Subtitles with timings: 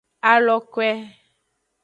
[0.31, 0.87] Alokwe.